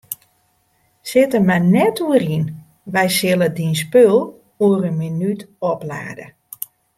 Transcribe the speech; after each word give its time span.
Sit 1.09 1.29
der 1.33 1.43
mar 1.49 1.63
net 1.75 1.95
oer 2.05 2.23
yn, 2.37 2.45
wy 2.93 3.05
sille 3.17 3.47
dyn 3.57 3.75
spul 3.81 4.17
oer 4.65 4.81
in 4.89 4.95
minút 5.01 5.39
oplade. 5.71 6.25